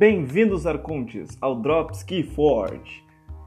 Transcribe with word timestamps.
Bem-vindos, 0.00 0.66
Arcontes, 0.66 1.36
ao 1.42 1.60
Drops 1.60 2.02
Key 2.02 2.22
Forge. 2.22 3.04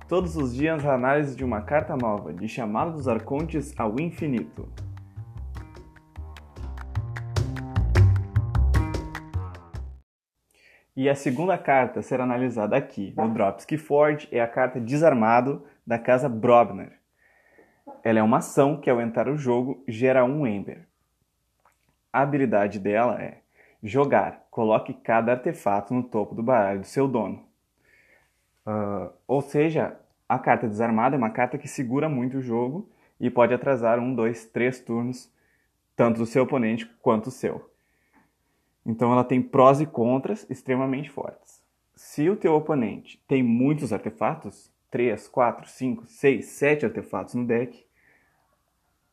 Todos 0.08 0.38
os 0.38 0.54
dias 0.54 0.86
a 0.86 0.94
análise 0.94 1.36
de 1.36 1.44
uma 1.44 1.64
carta 1.64 1.98
nova, 1.98 2.32
de 2.32 2.48
chamada 2.48 2.92
dos 2.92 3.08
Arcontes 3.08 3.74
ao 3.76 4.00
infinito. 4.00 4.72
E 10.96 11.10
a 11.10 11.16
segunda 11.16 11.58
carta 11.58 12.02
a 12.02 12.04
ser 12.04 12.22
analisada 12.22 12.78
aqui 12.78 13.16
no 13.18 13.34
Drops 13.34 13.66
Key 13.66 13.80
Forge 13.80 14.28
é 14.32 14.40
a 14.40 14.48
carta 14.48 14.80
Desarmado 14.80 15.66
da 15.88 15.98
casa 15.98 16.30
Brobner. 16.30 17.00
Ela 18.04 18.20
é 18.20 18.22
uma 18.22 18.38
ação 18.38 18.80
que 18.80 18.92
ao 18.92 19.02
entrar 19.02 19.28
o 19.28 19.36
jogo 19.36 19.84
gera 19.88 20.24
um 20.24 20.46
Ember. 20.46 20.88
A 22.14 22.22
habilidade 22.22 22.78
dela 22.78 23.20
é 23.20 23.43
jogar. 23.84 24.48
Coloque 24.50 24.94
cada 24.94 25.34
artefato 25.34 25.94
no 25.94 26.04
topo 26.04 26.34
do 26.34 26.42
baralho 26.42 26.80
do 26.80 26.88
seu 26.88 27.08
dono. 27.08 27.44
Uh, 28.66 29.12
ou 29.28 29.42
seja, 29.42 30.00
a 30.28 30.40
carta 30.40 30.68
desarmada 30.68 31.16
é 31.16 31.18
uma 31.18 31.30
carta 31.30 31.58
que 31.58 31.68
segura 31.68 32.08
muito 32.08 32.38
o 32.38 32.42
jogo 32.42 32.90
e 33.20 33.30
pode 33.30 33.54
atrasar 33.54 34.00
um, 34.00 34.16
dois, 34.16 34.46
três 34.46 34.80
turnos, 34.80 35.32
tanto 35.96 36.20
do 36.20 36.26
seu 36.26 36.44
oponente 36.44 36.86
quanto 37.02 37.28
o 37.28 37.32
seu. 37.32 37.70
Então 38.86 39.12
ela 39.12 39.24
tem 39.24 39.42
prós 39.42 39.82
e 39.82 39.86
contras 39.86 40.50
extremamente 40.50 41.10
fortes. 41.10 41.62
Se 41.96 42.30
o 42.30 42.36
teu 42.36 42.54
oponente 42.54 43.22
tem 43.28 43.44
muitos 43.44 43.94
artefatos, 43.94 44.72
3, 44.90 45.28
4, 45.28 45.68
5, 45.68 46.06
6, 46.06 46.46
7 46.46 46.86
artefatos 46.86 47.34
no 47.34 47.46
deck, 47.46 47.86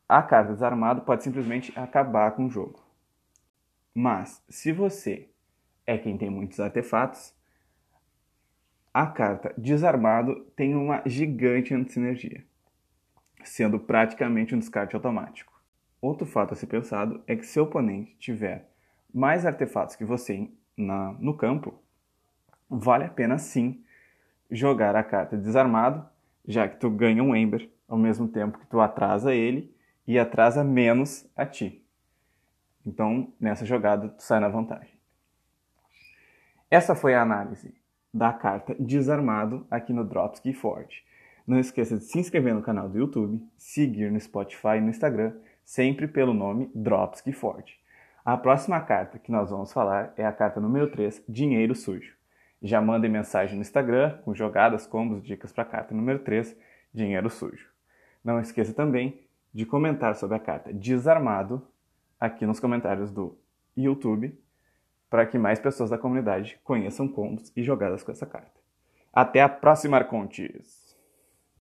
a 0.07 0.21
carta 0.21 0.53
desarmado 0.53 1.01
pode 1.01 1.23
simplesmente 1.23 1.71
acabar 1.77 2.31
com 2.31 2.45
o 2.45 2.49
jogo. 2.49 2.80
Mas, 3.93 4.43
se 4.49 4.71
você 4.71 5.29
é 5.85 5.97
quem 5.97 6.17
tem 6.17 6.29
muitos 6.29 6.59
artefatos, 6.59 7.33
a 8.93 9.05
carta 9.05 9.53
Desarmado 9.57 10.45
tem 10.55 10.75
uma 10.75 11.01
gigante 11.05 11.73
antisinergia, 11.73 12.45
sendo 13.43 13.79
praticamente 13.79 14.53
um 14.53 14.59
descarte 14.59 14.95
automático. 14.95 15.51
Outro 16.01 16.25
fato 16.25 16.53
a 16.53 16.57
ser 16.57 16.67
pensado 16.67 17.21
é 17.27 17.35
que 17.35 17.45
se 17.45 17.59
o 17.59 17.63
oponente 17.63 18.15
tiver 18.17 18.69
mais 19.13 19.45
artefatos 19.45 19.95
que 19.95 20.05
você 20.05 20.49
na, 20.75 21.13
no 21.19 21.35
campo, 21.35 21.81
vale 22.69 23.03
a 23.03 23.09
pena 23.09 23.37
sim 23.37 23.83
jogar 24.49 24.95
a 24.95 25.03
carta 25.03 25.37
Desarmado, 25.37 26.05
já 26.47 26.67
que 26.67 26.77
tu 26.77 26.89
ganha 26.89 27.23
um 27.23 27.35
Ember 27.35 27.69
ao 27.87 27.97
mesmo 27.97 28.27
tempo 28.27 28.57
que 28.57 28.67
tu 28.67 28.79
atrasa 28.79 29.33
ele 29.33 29.73
e 30.07 30.17
atrasa 30.17 30.63
menos 30.63 31.29
a 31.35 31.45
ti. 31.45 31.80
Então, 32.85 33.31
nessa 33.39 33.65
jogada, 33.65 34.09
tu 34.09 34.23
sai 34.23 34.39
na 34.39 34.49
vantagem. 34.49 34.93
Essa 36.69 36.95
foi 36.95 37.13
a 37.13 37.21
análise 37.21 37.73
da 38.13 38.33
carta 38.33 38.75
Desarmado 38.79 39.65
aqui 39.69 39.93
no 39.93 40.03
Dropski 40.03 40.53
Forte. 40.53 41.05
Não 41.45 41.59
esqueça 41.59 41.97
de 41.97 42.03
se 42.03 42.19
inscrever 42.19 42.53
no 42.53 42.61
canal 42.61 42.87
do 42.87 42.97
YouTube, 42.97 43.41
seguir 43.57 44.11
no 44.11 44.19
Spotify 44.19 44.77
e 44.77 44.81
no 44.81 44.89
Instagram, 44.89 45.33
sempre 45.63 46.07
pelo 46.07 46.33
nome 46.33 46.71
Dropski 46.73 47.31
Forte. 47.31 47.79
A 48.23 48.37
próxima 48.37 48.79
carta 48.81 49.17
que 49.17 49.31
nós 49.31 49.49
vamos 49.49 49.73
falar 49.73 50.13
é 50.15 50.25
a 50.25 50.31
carta 50.31 50.59
número 50.59 50.91
3, 50.91 51.23
Dinheiro 51.27 51.73
Sujo. 51.73 52.15
Já 52.61 52.79
mandem 52.79 53.09
mensagem 53.09 53.55
no 53.55 53.61
Instagram 53.61 54.19
com 54.23 54.35
jogadas, 54.35 54.85
combos, 54.85 55.23
dicas 55.23 55.51
para 55.51 55.63
a 55.63 55.67
carta 55.67 55.95
número 55.95 56.19
3, 56.19 56.55
Dinheiro 56.93 57.29
Sujo. 57.29 57.67
Não 58.23 58.39
esqueça 58.39 58.73
também 58.73 59.19
de 59.51 59.65
comentar 59.65 60.15
sobre 60.15 60.37
a 60.37 60.39
carta 60.39 60.71
Desarmado 60.71 61.67
aqui 62.21 62.45
nos 62.45 62.59
comentários 62.59 63.11
do 63.11 63.35
YouTube 63.75 64.39
para 65.09 65.25
que 65.25 65.39
mais 65.39 65.59
pessoas 65.59 65.89
da 65.89 65.97
comunidade 65.97 66.59
conheçam 66.63 67.07
combos 67.07 67.51
e 67.57 67.63
jogadas 67.63 68.03
com 68.03 68.11
essa 68.11 68.25
carta. 68.25 68.61
Até 69.11 69.41
a 69.41 69.49
próxima, 69.49 69.97
Arcontes! 69.97 70.90